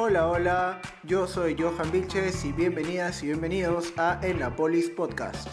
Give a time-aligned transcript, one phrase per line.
[0.00, 5.48] Hola, hola, yo soy Johan Vilches y bienvenidas y bienvenidos a En la Polis Podcast.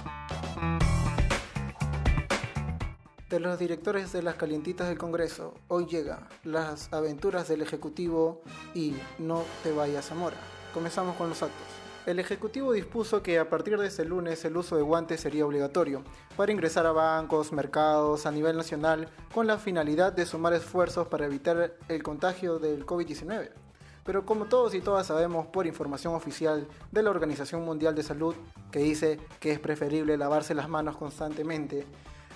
[3.28, 8.44] De los directores de las calientitas del Congreso, hoy llega las aventuras del Ejecutivo
[8.76, 10.38] y no te vayas a Mora.
[10.76, 11.66] Comenzamos con los actos.
[12.06, 16.04] El Ejecutivo dispuso que a partir de este lunes el uso de guantes sería obligatorio
[16.38, 21.26] para ingresar a bancos, mercados a nivel nacional con la finalidad de sumar esfuerzos para
[21.26, 23.65] evitar el contagio del COVID-19.
[24.06, 28.36] Pero como todos y todas sabemos por información oficial de la Organización Mundial de Salud,
[28.72, 31.88] que dice que es preferible lavarse las manos constantemente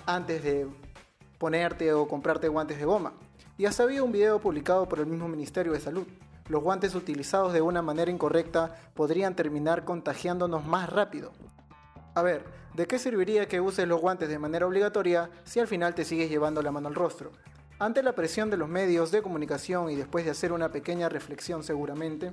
[0.04, 0.66] antes de
[1.38, 3.12] ponerte o comprarte guantes de goma.
[3.56, 6.08] Y hasta había un video publicado por el mismo Ministerio de Salud.
[6.48, 11.30] Los guantes utilizados de una manera incorrecta podrían terminar contagiándonos más rápido.
[12.16, 15.94] A ver, ¿de qué serviría que uses los guantes de manera obligatoria si al final
[15.94, 17.30] te sigues llevando la mano al rostro?
[17.80, 21.64] Ante la presión de los medios de comunicación y después de hacer una pequeña reflexión
[21.64, 22.30] seguramente,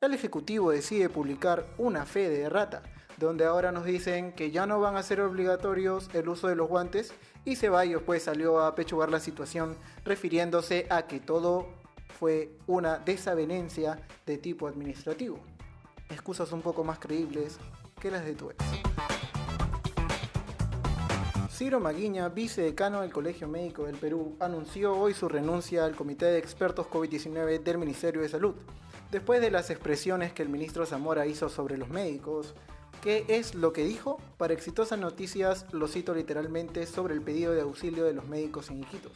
[0.00, 2.84] el Ejecutivo decide publicar una fe de errata,
[3.16, 6.68] donde ahora nos dicen que ya no van a ser obligatorios el uso de los
[6.68, 7.12] guantes
[7.44, 11.66] y Ceballos pues salió a pechugar la situación refiriéndose a que todo
[12.20, 15.40] fue una desavenencia de tipo administrativo.
[16.08, 17.58] Excusas un poco más creíbles
[18.00, 18.64] que las de tu ex.
[21.54, 26.38] Ciro Maguiña, vicedecano del Colegio Médico del Perú, anunció hoy su renuncia al Comité de
[26.38, 28.56] Expertos COVID-19 del Ministerio de Salud,
[29.12, 32.56] después de las expresiones que el ministro Zamora hizo sobre los médicos.
[33.00, 34.18] ¿Qué es lo que dijo?
[34.36, 38.82] Para exitosas noticias, lo cito literalmente sobre el pedido de auxilio de los médicos en
[38.82, 39.12] Iquitos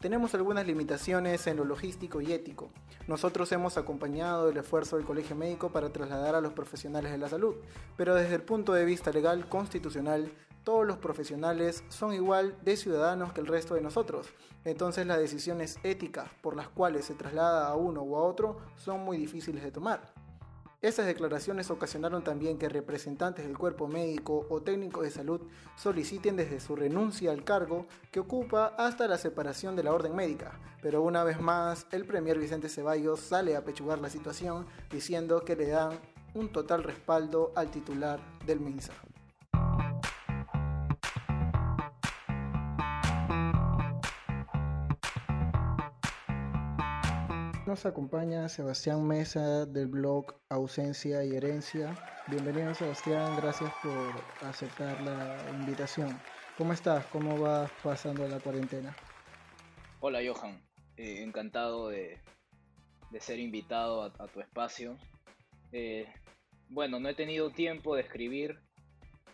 [0.00, 2.70] tenemos algunas limitaciones en lo logístico y ético.
[3.08, 7.28] Nosotros hemos acompañado el esfuerzo del Colegio Médico para trasladar a los profesionales de la
[7.28, 7.56] salud,
[7.96, 10.30] pero desde el punto de vista legal constitucional,
[10.66, 14.26] todos los profesionales son igual de ciudadanos que el resto de nosotros.
[14.64, 19.04] Entonces las decisiones éticas por las cuales se traslada a uno o a otro son
[19.04, 20.12] muy difíciles de tomar.
[20.82, 25.40] Estas declaraciones ocasionaron también que representantes del cuerpo médico o técnico de salud
[25.76, 30.58] soliciten desde su renuncia al cargo que ocupa hasta la separación de la orden médica.
[30.82, 35.54] Pero una vez más, el premier Vicente Ceballos sale a pechugar la situación diciendo que
[35.54, 36.00] le dan
[36.34, 38.92] un total respaldo al titular del MINSA.
[47.76, 51.94] Nos acompaña Sebastián Mesa del blog Ausencia y Herencia.
[52.26, 56.18] Bienvenido Sebastián, gracias por aceptar la invitación.
[56.56, 57.04] ¿Cómo estás?
[57.08, 58.96] ¿Cómo vas pasando la cuarentena?
[60.00, 60.58] Hola Johan,
[60.96, 62.18] eh, encantado de,
[63.20, 64.96] ser invitado a, tu espacio.
[65.70, 66.06] Eh,
[66.70, 68.58] bueno, no he tenido tiempo de escribir,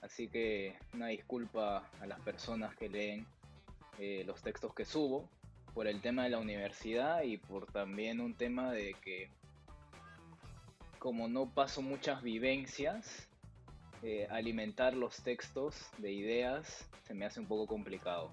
[0.01, 3.25] así que una disculpa a las personas que leen
[4.01, 5.31] eh, los textos que subo
[5.75, 9.31] por el tema de la universidad y por también un tema de que
[10.99, 13.29] como no paso muchas vivencias,
[14.03, 18.31] eh, alimentar los textos de ideas se me hace un poco complicado.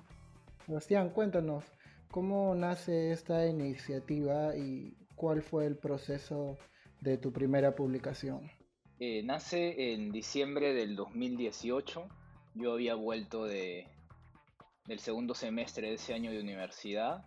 [0.66, 1.64] Sebastián, cuéntanos,
[2.12, 6.58] ¿cómo nace esta iniciativa y cuál fue el proceso
[7.02, 8.52] de tu primera publicación?
[9.00, 12.08] Eh, nace en diciembre del 2018.
[12.54, 13.88] Yo había vuelto de,
[14.90, 17.24] del segundo semestre de ese año de universidad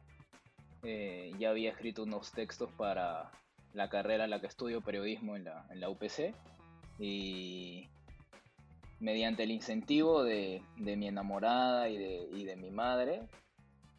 [0.82, 3.30] eh, ya había escrito unos textos para
[3.72, 6.34] la carrera en la que estudio periodismo en la, en la UPC
[6.98, 7.88] y
[8.98, 13.28] mediante el incentivo de, de mi enamorada y de, y de mi madre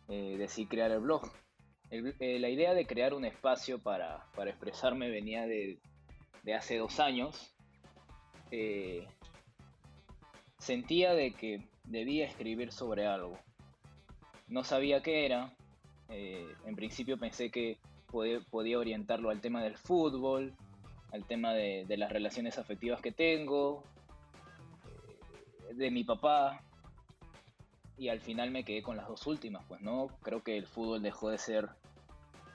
[0.09, 1.23] eh, decidí crear el blog.
[1.89, 5.79] Eh, la idea de crear un espacio para, para expresarme venía de,
[6.43, 7.55] de, hace dos años.
[10.59, 13.39] sentía de que debía escribir sobre algo.
[14.47, 15.53] No sabía qué era,
[16.09, 20.53] eh, en principio pensé que podía, orientarlo al tema del fútbol,
[21.11, 23.83] al tema de, las relaciones afectivas que tengo,
[25.69, 26.61] eh, de mi papá,
[27.97, 31.01] y al final me quedé con las dos últimas, pues no, creo que el fútbol
[31.01, 31.69] dejó de ser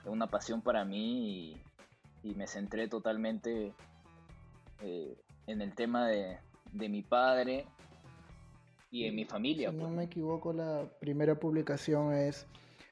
[0.04, 1.54] una pasión para mí
[2.22, 3.72] y, me centré totalmente
[4.82, 6.38] eh, en el tema de,
[6.72, 7.64] mi padre
[8.90, 9.70] y en mi familia.
[9.70, 9.96] Si no pues.
[9.96, 12.46] me equivoco, la primera publicación es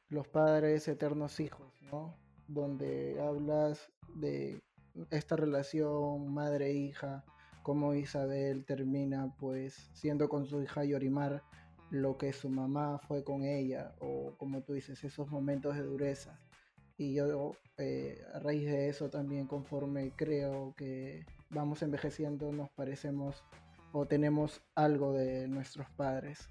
[0.08, 2.14] los padres eternos hijos, ¿no?
[2.48, 4.60] Donde hablas de
[5.10, 7.25] esta relación madre-hija,
[7.62, 11.43] cómo Isabel termina pues siendo con su hija Yorimar
[11.90, 16.38] lo que su mamá fue con ella, o como tú dices, esos momentos de dureza.
[16.99, 23.44] Y yo eh, a raíz de eso también conforme creo que vamos envejeciendo nos parecemos
[23.96, 26.50] o tenemos algo de nuestros padres.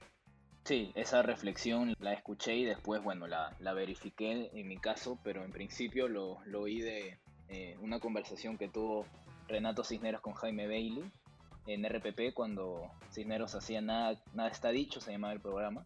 [0.63, 5.51] Sí, esa reflexión la escuché y después, bueno, la, verifiqué en mi caso, pero en
[5.51, 7.19] principio lo, oí de,
[7.49, 9.05] eh, una conversación que tuvo
[9.47, 11.03] Renato Cisneros con Jaime Bailey
[11.67, 15.85] en RPP cuando Cisneros hacía Nada, nada está dicho, se llamaba el programa.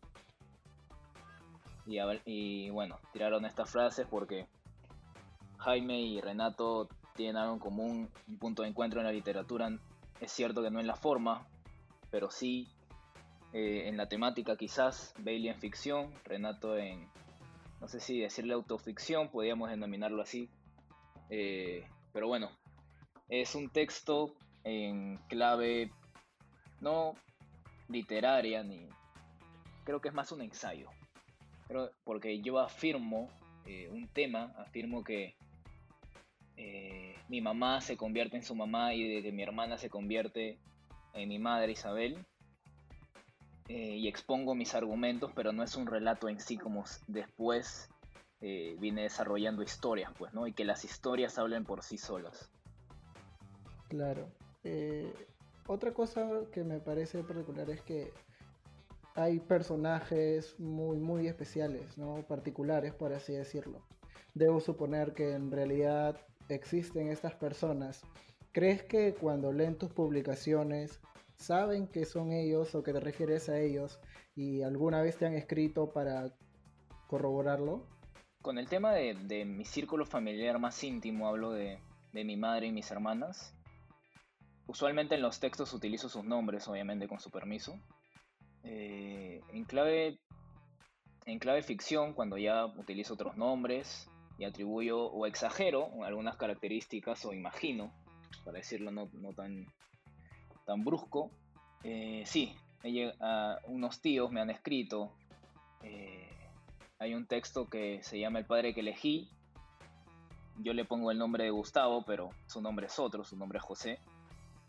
[1.86, 4.48] Y bueno, tiraron estas frases porque
[5.58, 9.78] Jaime y Renato tienen algo en común, un punto de encuentro en la literatura.
[10.22, 11.48] Es cierto que no en la forma,
[12.12, 12.68] pero sí
[13.54, 17.08] eh, en la temática quizás, Bailey en ficción, Renato en,
[17.82, 20.50] no sé si decirle autoficción, podríamos denominarlo así.
[21.30, 22.50] Eh, pero bueno,
[23.30, 24.34] es un texto
[24.64, 25.92] en clave
[26.82, 27.14] no
[27.88, 28.88] literaria ni
[29.84, 30.90] creo que es más un ensayo
[31.68, 33.30] pero porque yo afirmo
[33.66, 35.36] eh, un tema afirmo que
[37.30, 40.60] mi mamá se convierte en su mamá y de que mi hermana se convierte
[41.14, 42.26] en mi madre Isabel
[43.70, 47.88] eh, y expongo mis argumentos, pero no es un relato en sí como después
[48.42, 50.48] eh, vine desarrollando historias, pues, ¿no?
[50.48, 52.52] Y que las historias hablen por sí solas.
[53.88, 54.28] Claro.
[54.64, 55.14] Eh,
[55.68, 58.12] otra cosa que me parece particular es que
[59.14, 62.24] hay personajes muy, muy especiales, ¿no?
[62.28, 63.86] Particulares, por así decirlo.
[64.34, 66.20] Debo suponer que en realidad
[66.56, 68.02] existen estas personas.
[68.52, 71.00] ¿Crees que cuando leen tus publicaciones
[71.36, 74.00] saben que son ellos o que te refieres a ellos
[74.36, 76.34] y alguna vez te han escrito para
[77.08, 77.86] corroborarlo?
[78.42, 81.80] Con el tema de, mi círculo familiar más íntimo, hablo de,
[82.14, 83.54] mi madre y mis hermanas.
[84.66, 87.80] Usualmente en los textos utilizo sus nombres, obviamente con su permiso.
[88.64, 90.20] Eh, en, clave,
[91.26, 97.34] en clave ficción, cuando ya utilizo otros nombres y atribuyo o exagero algunas características o
[97.34, 97.94] imagino,
[98.44, 99.68] para decirlo no, no tan
[100.66, 101.32] tan brusco.
[101.84, 102.56] Eh, sí,
[103.68, 105.12] unos tíos me han escrito.
[105.84, 106.30] Eh,
[107.00, 109.30] hay un texto que se llama El padre que elegí.
[110.60, 113.64] Yo le pongo el nombre de Gustavo, pero su nombre es otro, su nombre es
[113.64, 114.00] José.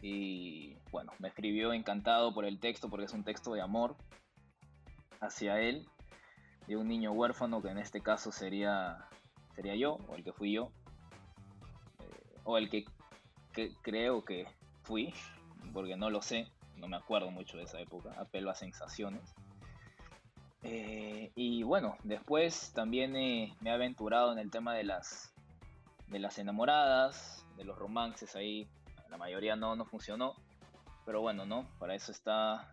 [0.01, 3.97] Y bueno, me escribió encantado por el texto, porque es un texto de amor
[5.21, 5.87] hacia él,
[6.67, 9.07] de un niño huérfano, que en este caso sería,
[9.55, 10.71] sería yo, o el que fui yo,
[12.01, 12.85] eh, o el que
[13.83, 14.47] creo que
[14.83, 15.13] fui,
[15.73, 19.35] porque no lo sé, no me acuerdo mucho de esa época, apelo a sensaciones.
[20.63, 25.33] Eh, y bueno, después también me he aventurado en el tema de las,
[26.09, 28.69] de las enamoradas, de los romances ahí,
[29.11, 30.35] la mayoría no, no funcionó,
[31.05, 31.67] pero bueno, ¿no?
[31.79, 32.73] Para eso está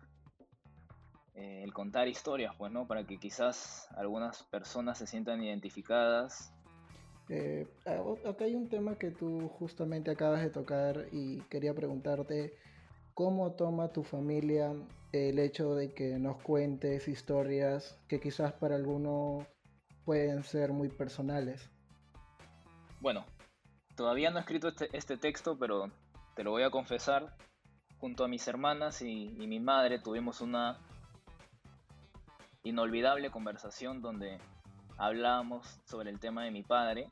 [1.34, 2.86] eh, el contar historias, pues, ¿no?
[2.86, 6.52] Para que quizás algunas personas se sientan identificadas.
[7.28, 12.54] Eh, acá hay un tema que tú justamente acabas de tocar y quería preguntarte
[13.18, 14.72] ¿Cómo toma tu familia
[15.10, 19.44] el hecho de que nos cuentes historias que quizás para algunos
[20.04, 21.68] pueden ser muy personales?
[23.00, 23.26] Bueno,
[23.96, 25.90] todavía no he escrito este, este texto, pero
[26.36, 27.34] te lo voy a confesar.
[27.98, 30.78] Junto a mis hermanas y, mi madre tuvimos una
[32.62, 34.38] inolvidable conversación donde
[34.98, 37.08] hablábamos sobre el tema de mi padre.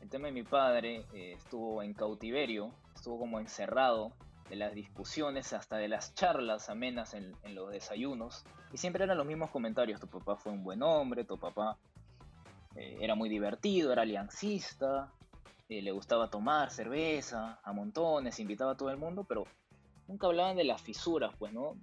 [0.00, 4.12] El tema de mi padre eh, estuvo en cautiverio, estuvo como encerrado
[4.48, 8.44] de las discusiones hasta de las charlas amenas en, los desayunos.
[8.72, 10.00] Y siempre eran los mismos comentarios.
[10.00, 11.78] Tu papá fue un buen hombre, tu papá
[12.74, 15.12] eh, era muy divertido, era aliancista,
[15.68, 19.44] eh, le gustaba tomar cerveza a montones, invitaba a todo el mundo, pero
[20.08, 21.76] nunca hablaban de las fisuras, pues, ¿no?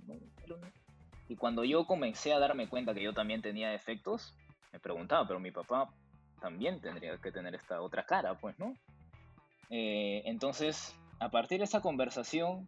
[1.28, 4.36] Y cuando yo comencé a darme cuenta que yo también tenía defectos,
[4.72, 5.94] me preguntaba, pero mi papá
[6.40, 8.74] también tendría que tener esta otra cara, pues, ¿no?
[9.70, 12.68] Eh, entonces a partir de esa conversación,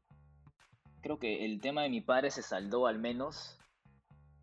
[1.01, 3.57] creo que el tema de mi padre se saldó al menos,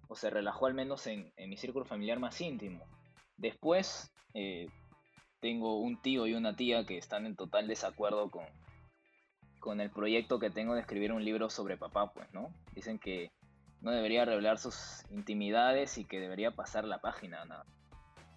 [0.08, 2.84] o se relajó al menos en, mi círculo familiar más íntimo.
[3.36, 4.66] Después, eh,
[5.38, 8.46] tengo un tío y una tía que están en total desacuerdo con,
[9.60, 12.52] con el proyecto que tengo de escribir un libro sobre papá, pues, ¿no?
[12.74, 13.30] Dicen que
[13.82, 17.64] no debería revelar sus intimidades y que debería pasar la página, nada.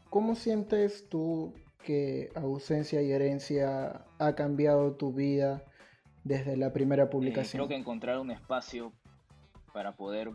[0.09, 5.63] ¿Cómo sientes tú que ausencia y herencia ha cambiado tu vida
[6.23, 7.59] desde la primera publicación?
[7.59, 8.93] creo que encontrar un espacio
[9.73, 10.31] para poder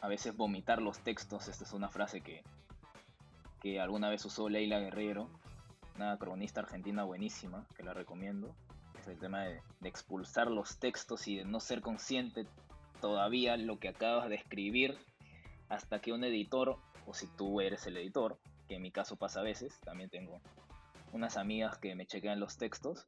[0.00, 2.42] a veces vomitar los textos, esta es una frase que,
[3.60, 5.28] que alguna vez usó Leila Guerrero,
[5.96, 8.54] una cronista argentina buenísima, que la recomiendo.
[9.00, 12.46] Es el tema de, de expulsar los textos y de no ser consciente
[13.00, 14.98] todavía lo que acabas de escribir
[15.68, 18.38] hasta que un editor, o si tú eres el editor,
[18.68, 20.40] que en mi caso pasa a veces, también tengo
[21.12, 23.06] unas amigas que me chequean los textos,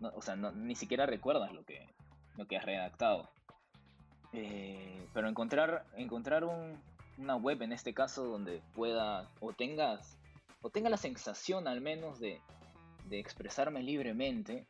[0.00, 1.86] o sea, ni siquiera recuerdas lo que,
[2.36, 3.30] lo que has redactado.
[4.32, 6.44] Eh, pero encontrar, encontrar
[7.18, 10.16] una web en este caso donde pueda o tengas
[10.62, 12.40] o tenga la sensación al menos de,
[13.10, 14.66] expresarme libremente,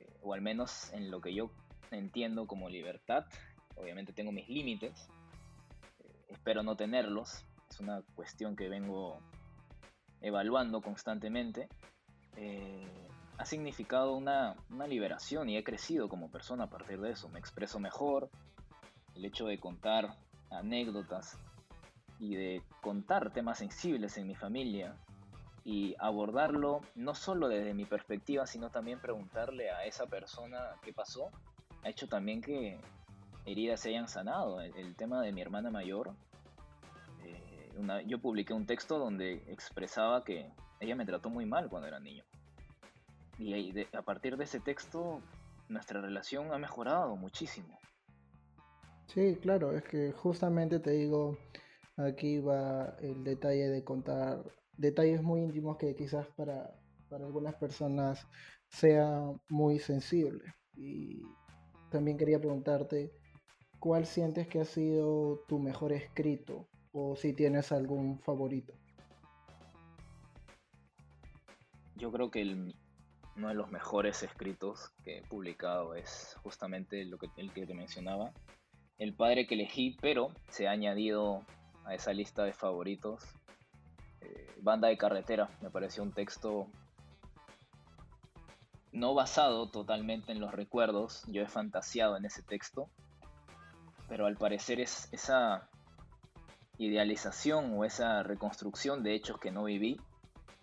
[0.00, 1.50] eh, o al menos en lo que yo
[1.90, 3.24] entiendo como libertad.
[3.76, 5.08] Obviamente tengo mis límites,
[6.00, 9.18] eh, espero no tenerlos, es una cuestión que vengo
[10.20, 11.68] evaluando constantemente.
[12.36, 17.28] Eh, ha significado una, una liberación y he crecido como persona a partir de eso.
[17.28, 18.30] Me expreso mejor,
[19.14, 20.16] el hecho de contar
[20.50, 21.38] anécdotas
[22.18, 24.96] y de contar temas sensibles en mi familia
[25.64, 31.30] y abordarlo no solo desde mi perspectiva, sino también preguntarle a esa persona qué pasó,
[31.86, 32.78] ha hecho también que
[33.44, 34.60] heridas se hayan sanado.
[34.60, 36.14] El, tema de mi hermana mayor,
[37.22, 37.70] eh,
[38.06, 40.50] yo publiqué un texto donde expresaba que
[40.80, 42.24] ella me trató muy mal cuando era niño.
[43.38, 45.20] Y a partir de ese texto,
[45.68, 47.78] nuestra relación ha mejorado muchísimo.
[49.06, 51.38] Sí, claro, es que justamente te digo,
[51.96, 54.42] aquí va el detalle de contar
[54.76, 56.74] detalles muy íntimos que quizás para,
[57.12, 58.26] algunas personas
[58.68, 60.52] sea muy sensible.
[60.74, 61.22] Y
[61.90, 63.12] también quería preguntarte,
[63.78, 66.68] ¿cuál sientes que ha sido tu mejor escrito?
[66.92, 68.74] O si tienes algún favorito.
[71.96, 72.42] Yo creo que
[73.36, 77.74] uno de los mejores escritos que he publicado es justamente lo que, el que te
[77.74, 78.32] mencionaba,
[78.98, 81.44] El padre que elegí, pero se ha añadido
[81.84, 83.22] a esa lista de favoritos
[84.22, 85.50] eh, Banda de carretera.
[85.60, 86.66] Me pareció un texto
[88.96, 91.22] no basado totalmente en los recuerdos.
[91.28, 92.88] Yo he fantaseado en ese texto.
[94.08, 95.68] Pero al parecer es esa
[96.78, 99.98] idealización o esa reconstrucción de hechos que no viví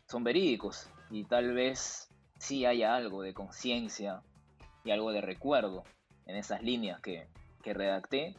[0.07, 4.21] son verídicos y tal vez sí haya algo de conciencia
[4.83, 5.83] y algo de recuerdo
[6.25, 7.27] en esas líneas que,
[7.63, 8.35] redacté.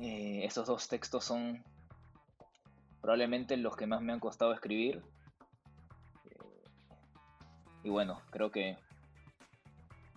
[0.00, 1.64] Eh, esos dos textos son
[3.00, 5.02] probablemente los que más me han costado escribir.
[7.82, 8.76] Eh, y bueno, creo que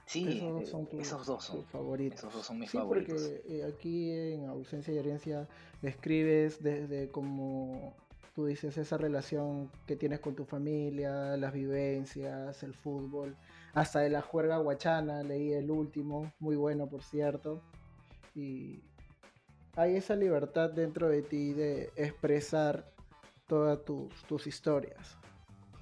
[0.06, 0.44] sí,
[1.00, 2.20] esos dos son, favoritos.
[2.20, 3.22] Esos dos son mis sí, favoritos.
[3.22, 5.48] Porque eh, aquí en Ausencia y Herencia
[5.82, 7.96] escribes desde como
[8.36, 13.36] tú dices esa relación que tienes con tu familia, las vivencias, el fútbol,
[13.74, 17.62] hasta de la juerga guachana, leí el último, muy bueno por cierto.
[18.36, 18.82] Y
[19.76, 22.92] hay esa libertad dentro de ti de expresar
[23.48, 25.18] todas tus, historias.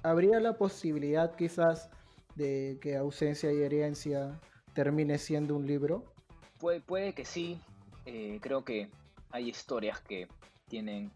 [0.02, 1.90] ¿Habría la posibilidad quizás
[2.34, 4.40] de que ausencia y herencia
[4.74, 6.04] termine siendo un libro?
[6.58, 7.60] Puede, puede que sí.
[8.06, 8.90] Eh, creo que
[9.30, 10.28] hay historias que
[10.68, 11.12] tienen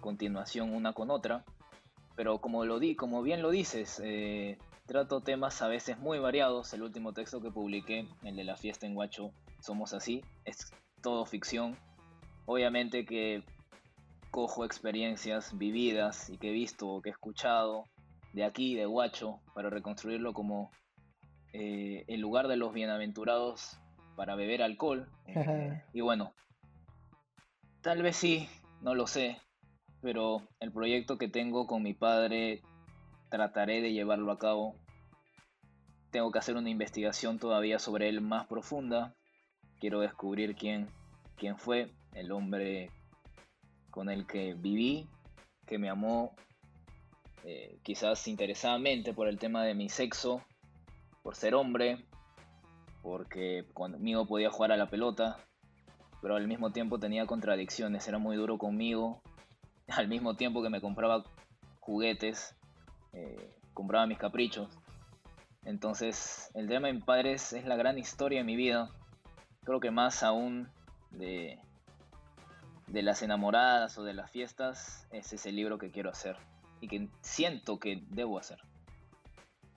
[0.00, 1.44] continuación una con otra.
[2.16, 6.72] Pero como, lo di, como bien lo dices, eh, trato temas a veces muy variados.
[6.74, 10.72] El último texto que publiqué, el de la fiesta en Guacho, Somos así, es
[11.02, 11.76] todo ficción
[12.46, 13.44] Obviamente que
[14.32, 17.84] cojo experiencias vividas y que he visto o que he escuchado
[18.32, 20.70] de aquí, de Guacho, para reconstruirlo como
[21.52, 23.78] eh, el lugar de los bienaventurados
[24.16, 25.08] para beber alcohol.
[25.26, 26.32] Eh, y bueno,
[27.80, 28.48] tal vez sí,
[28.82, 29.40] no lo sé,
[30.00, 32.62] pero el proyecto que tengo con mi padre
[33.30, 34.76] trataré de llevarlo a cabo.
[36.10, 39.14] Tengo que hacer una investigación todavía sobre él más profunda.
[39.78, 40.88] Quiero descubrir quién,
[41.36, 42.90] quién fue, el hombre
[43.90, 45.08] con el que viví,
[45.66, 46.34] que me amó
[47.44, 50.44] eh, quizás interesadamente por el tema de mi sexo,
[51.22, 52.04] por ser hombre,
[53.02, 55.38] porque conmigo podía jugar a la pelota,
[56.20, 59.22] pero al mismo tiempo tenía contradicciones, era muy duro conmigo,
[59.88, 61.24] al mismo tiempo que me compraba
[61.80, 62.54] juguetes,
[63.12, 64.68] eh, compraba mis caprichos.
[65.64, 68.90] Entonces, el tema de padres es la gran historia de mi vida.
[69.64, 70.68] Creo que más aún
[71.10, 71.58] de,
[72.86, 76.36] de las enamoradas o de las fiestas, ese es el libro que quiero hacer
[76.80, 78.58] y que siento que debo hacer.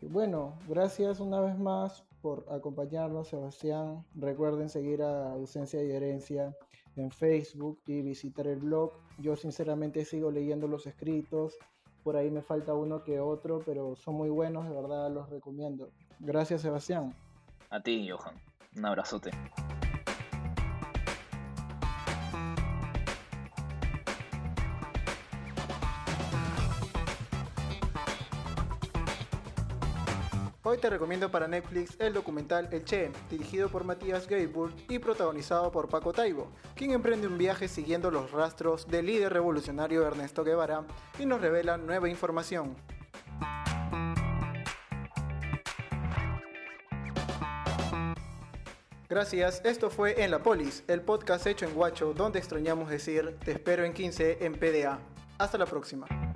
[0.02, 4.06] Bueno, gracias una vez más por acompañarnos, Sebastián.
[4.16, 6.56] Recuerden seguir a Ausencia y Herencia
[6.96, 8.94] en Facebook y visitar el blog.
[9.18, 11.58] Yo sinceramente sigo leyendo los escritos.
[12.04, 15.90] Por ahí me falta uno que otro, pero son muy buenos, de verdad los recomiendo.
[16.20, 17.14] Gracias, Sebastián.
[17.70, 18.36] A ti, Johan.
[18.76, 19.32] Un abrazote.
[30.74, 35.72] Hoy te recomiendo para Netflix el documental El Che, dirigido por Matías Gaiburg y protagonizado
[35.72, 40.84] por Paco Taibo, quien emprende un viaje siguiendo los rastros del líder revolucionario Ernesto Guevara
[41.20, 42.76] y nos revela nueva información.
[49.08, 53.52] Gracias, esto fue En la Polis, el podcast hecho en Guacho donde extrañamos decir te
[53.52, 54.98] espero en 15 en PDA.
[55.38, 56.33] Hasta la próxima.